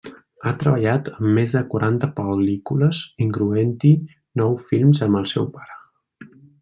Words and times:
Ha 0.43 0.51
treballat 0.61 1.09
en 1.11 1.27
més 1.35 1.51
de 1.57 1.61
quaranta 1.73 2.09
pel·lícules, 2.21 3.03
incloent-hi 3.27 3.93
nou 4.43 4.57
films 4.71 5.03
amb 5.09 5.21
el 5.21 5.29
seu 5.35 5.47
pare. 5.59 5.79